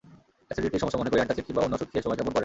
[0.47, 2.39] অ্যাসিডিটির সমস্যা মনে করে অ্যান্টাসিড কিংবা অন্য ওষুধ খেয়ে সময়ক্ষেপণ করেন।